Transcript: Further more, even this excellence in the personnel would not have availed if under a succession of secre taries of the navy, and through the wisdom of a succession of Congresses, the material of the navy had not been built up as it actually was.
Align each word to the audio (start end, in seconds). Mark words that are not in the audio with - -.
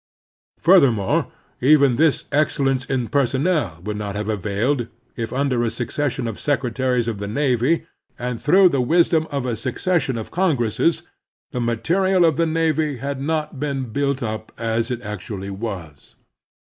Further 0.57 0.91
more, 0.91 1.31
even 1.59 1.95
this 1.95 2.25
excellence 2.31 2.85
in 2.85 3.03
the 3.03 3.09
personnel 3.11 3.79
would 3.83 3.97
not 3.97 4.15
have 4.15 4.29
availed 4.29 4.87
if 5.15 5.31
under 5.31 5.63
a 5.63 5.69
succession 5.69 6.27
of 6.27 6.37
secre 6.37 6.73
taries 6.73 7.07
of 7.07 7.19
the 7.19 7.27
navy, 7.27 7.85
and 8.17 8.41
through 8.41 8.69
the 8.69 8.81
wisdom 8.81 9.27
of 9.29 9.45
a 9.45 9.55
succession 9.55 10.17
of 10.17 10.31
Congresses, 10.31 11.03
the 11.51 11.61
material 11.61 12.25
of 12.25 12.35
the 12.35 12.47
navy 12.47 12.97
had 12.97 13.21
not 13.21 13.59
been 13.59 13.89
built 13.93 14.23
up 14.23 14.51
as 14.57 14.89
it 14.89 15.03
actually 15.03 15.51
was. 15.51 16.15